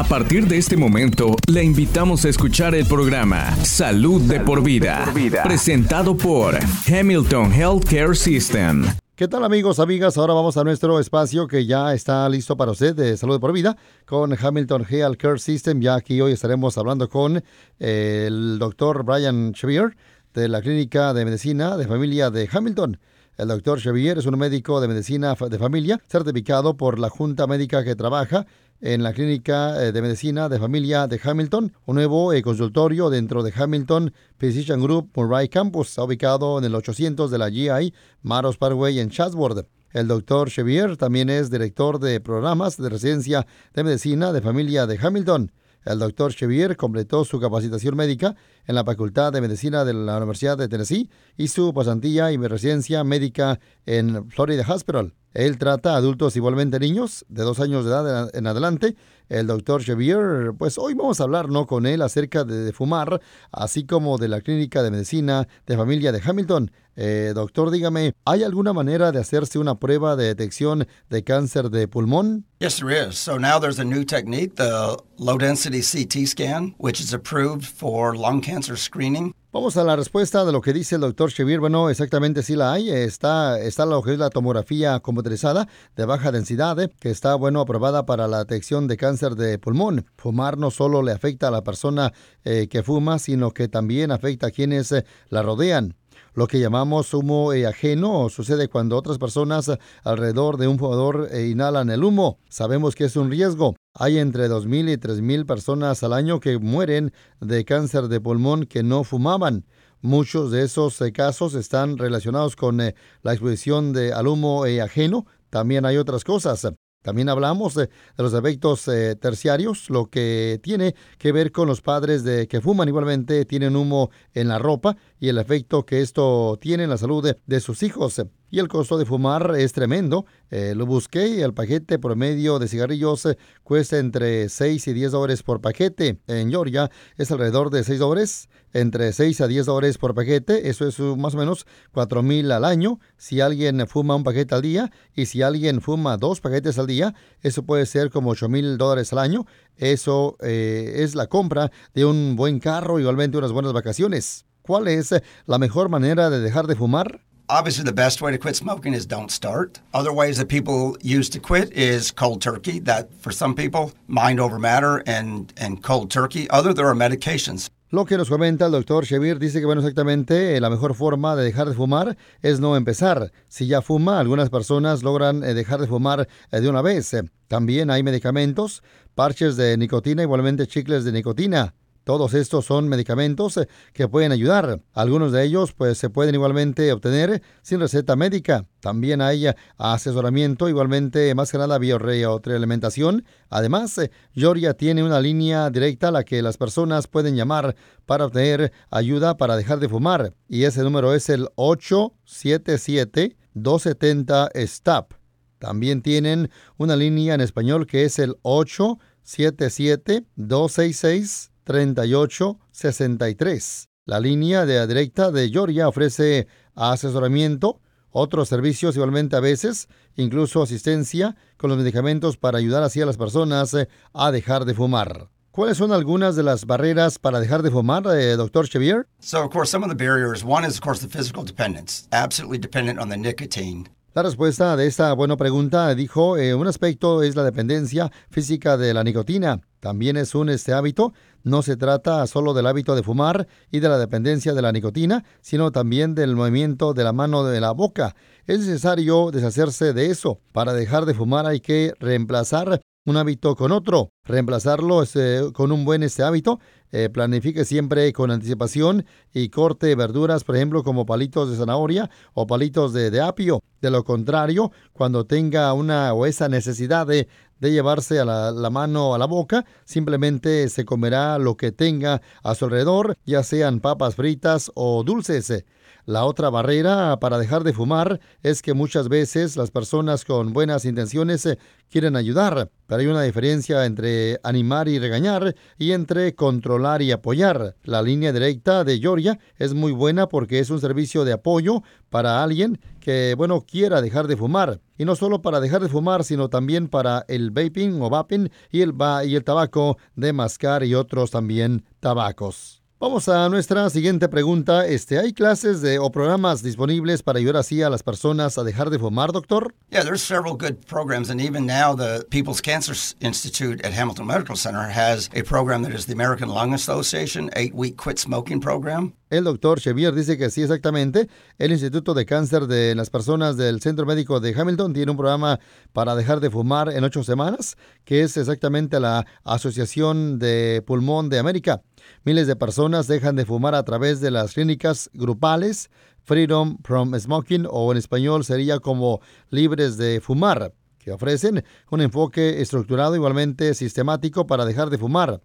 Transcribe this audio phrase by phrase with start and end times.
[0.00, 5.04] A partir de este momento, le invitamos a escuchar el programa Salud, de, por vida,
[5.42, 6.54] presentado por
[6.86, 8.84] Hamilton Healthcare System.
[9.16, 10.16] ¿Qué tal amigos, amigas?
[10.16, 13.76] Ahora vamos a nuestro espacio que ya está listo para usted de Salud por Vida
[14.06, 15.80] con Hamilton Healthcare System.
[15.80, 17.42] Ya aquí hoy estaremos hablando con
[17.80, 19.96] eh, el doctor Brian Chevier
[20.32, 23.00] de la Clínica de Medicina de Familia de Hamilton.
[23.36, 27.84] El doctor Chevier es un médico de medicina de familia certificado por la Junta Médica
[27.84, 28.46] que trabaja
[28.80, 33.42] en la Clínica eh, de Medicina de Familia de Hamilton, un nuevo eh, consultorio dentro
[33.42, 37.92] de Hamilton Physician Group Murray Campus, ubicado en el 800 de la GI
[38.22, 39.66] Maros Parkway en Chatsworth.
[39.92, 44.98] El doctor Chevier también es director de programas de residencia de medicina de familia de
[45.00, 45.50] Hamilton.
[45.84, 50.58] El doctor Chevier completó su capacitación médica en la Facultad de Medicina de la Universidad
[50.58, 55.14] de Tennessee y su pasantía y residencia médica en Florida Hospital.
[55.38, 58.96] Él trata adultos igualmente niños de dos años de edad en adelante.
[59.28, 61.68] El doctor Xavier, pues hoy vamos a hablar ¿no?
[61.68, 63.20] con él acerca de, fumar,
[63.52, 66.72] así como de la clínica de medicina de familia de Hamilton.
[66.96, 71.86] Eh, doctor, dígame, ¿hay alguna manera de hacerse una prueba de detección de cáncer de
[71.86, 72.44] pulmón?
[72.58, 73.14] Yes, there is.
[73.16, 78.16] So now there's a new technique, the low density CT scan, which is approved for
[78.16, 79.32] lung cancer screening.
[79.50, 81.58] Vamos a la respuesta de lo que dice el doctor Chevir.
[81.58, 82.90] Bueno, exactamente sí la hay.
[82.90, 87.60] Está, está lo que es la tomografía computarizada de baja densidad, eh, que está, bueno,
[87.60, 90.04] aprobada para la detección de cáncer de pulmón.
[90.18, 92.12] Fumar no solo le afecta a la persona
[92.44, 95.96] eh, que fuma, sino que también afecta a quienes eh, la rodean.
[96.34, 99.72] Lo que llamamos humo ajeno sucede cuando otras personas
[100.04, 102.38] alrededor de un fumador inhalan el humo.
[102.50, 103.74] Sabemos que es un riesgo.
[104.00, 108.84] Hay entre 2.000 y 3.000 personas al año que mueren de cáncer de pulmón que
[108.84, 109.64] no fumaban.
[110.02, 114.80] Muchos de esos eh, casos están relacionados con eh, la exposición de, al humo eh,
[114.80, 115.26] ajeno.
[115.50, 116.64] También hay otras cosas.
[117.02, 118.84] También hablamos de, los efectos
[119.20, 124.10] terciarios, lo que tiene que ver con los padres de que fuman igualmente, tienen humo
[124.32, 128.22] en la ropa y el efecto que esto tiene en la salud de sus hijos
[128.50, 130.26] y el costo de fumar es tremendo.
[130.50, 135.12] Eh, lo busqué y el paquete promedio de cigarrillos eh, cuesta entre 6 y 10
[135.12, 136.18] dólares por paquete.
[136.26, 140.70] En Georgia es alrededor de 6 dólares, entre 6 a 10 dólares por paquete.
[140.70, 142.98] Eso es uh, más o menos 4 mil al año.
[143.18, 147.14] Si alguien fuma un paquete al día y si alguien fuma dos paquetes al día,
[147.42, 149.46] eso puede ser como 8 mil dólares al año.
[149.76, 154.46] Eso eh, es la compra de un buen carro, igualmente unas buenas vacaciones.
[154.62, 155.14] ¿Cuál es
[155.46, 157.22] la mejor manera de dejar de fumar?
[157.50, 159.80] obviously the best way to quit smoking is don't start.
[159.94, 162.78] Other ways that people use to quit is cold turkey.
[162.80, 166.48] That for some people, mind over matter and and cold turkey.
[166.50, 167.70] Other there are medications.
[167.90, 171.34] Lo que nos comenta el doctor Shevir dice que, bueno, exactamente eh, la mejor forma
[171.36, 173.32] de dejar de fumar es no empezar.
[173.48, 177.16] Si ya fuma, algunas personas logran eh, dejar de fumar eh, de una vez.
[177.48, 178.82] También hay medicamentos,
[179.14, 181.74] parches de nicotina, igualmente chicles de nicotina.
[182.08, 184.80] Todos estos son medicamentos eh, que pueden ayudar.
[184.94, 188.64] Algunos de ellos pues se pueden igualmente obtener sin receta médica.
[188.80, 193.26] También hay eh, asesoramiento, igualmente más que nada alimentación.
[193.50, 197.76] Además, eh, Georgia tiene una línea directa a la que las personas pueden llamar
[198.06, 200.32] para obtener ayuda para dejar de fumar.
[200.48, 205.12] Y ese número es el 877 270 stap
[205.58, 213.88] También tienen una línea en español que es el 877 266 3863.
[214.06, 217.78] La línea de directa de Georgia ofrece asesoramiento,
[218.10, 219.86] otros servicios igualmente a veces,
[220.16, 224.72] incluso asistencia con los medicamentos para ayudar así a las personas eh, a dejar de
[224.72, 225.28] fumar.
[225.50, 229.06] ¿Cuáles son algunas de las barreras para dejar de fumar, eh, doctor Chevier?
[229.20, 230.42] So, of course, some of the barriers.
[230.42, 233.90] One is, of course, the physical dependence, absolutely dependent on the nicotine.
[234.14, 238.94] La respuesta de esta buena pregunta dijo, eh, un aspecto es la dependencia física de
[238.94, 239.60] la nicotina.
[239.80, 241.12] También es un este hábito,
[241.44, 245.24] no se trata solo del hábito de fumar y de la dependencia de la nicotina,
[245.40, 248.16] sino también del movimiento de la mano de la boca.
[248.46, 250.40] Es necesario deshacerse de eso.
[250.52, 255.86] Para dejar de fumar hay que reemplazar un hábito con otro, reemplazarlo este, con un
[255.86, 256.60] buen este hábito,
[256.90, 262.46] eh, planifique siempre con anticipación y corte verduras, por ejemplo, como palitos de zanahoria o
[262.46, 263.60] palitos de apio.
[263.80, 267.28] De lo contrario, cuando tenga una o esa necesidad de
[267.60, 272.20] de llevarse a la, la, mano a la boca, simplemente se comerá lo que tenga
[272.42, 275.64] a su alrededor, ya sean papas fritas o dulces.
[276.08, 280.86] La otra barrera para dejar de fumar es que muchas veces las personas con buenas
[280.86, 281.58] intenciones eh,
[281.90, 287.76] quieren ayudar, pero hay una diferencia entre animar y regañar y entre controlar y apoyar.
[287.84, 292.42] La línea directa de Georgia es muy buena porque es un servicio de apoyo para
[292.42, 294.80] alguien que, bueno, quiera dejar de fumar.
[294.96, 298.80] Y no solo para dejar de fumar, sino también para el vaping o vaping y
[298.80, 298.94] el,
[299.26, 302.77] y el tabaco de mascar y otros también tabacos.
[303.00, 304.84] Vamos a nuestra siguiente pregunta.
[304.88, 308.98] Este, ¿Hay clases o programas disponibles para ayudar así a las personas a dejar de
[308.98, 309.72] fumar, doctor?
[309.90, 314.56] Yeah, there's several good programs, and even now the People's Cancer Institute at Hamilton Medical
[314.56, 319.12] Center has a program that is the American Lung Association eight-week quit smoking program.
[319.30, 321.28] El doctor Chevier dice que sí, exactamente.
[321.58, 325.60] El Instituto de Cáncer de las Personas del Centro Médico de Hamilton tiene un programa
[325.92, 327.76] para dejar de fumar en ocho semanas,
[328.06, 331.82] que es exactamente la Asociación de Pulmón de América.
[332.24, 335.90] Miles de personas dejan de fumar a través de las clínicas grupales
[336.24, 339.20] Freedom from Smoking o en español sería como
[339.50, 345.40] libres de fumar, que ofrecen un enfoque estructurado igualmente sistemático para dejar de fumar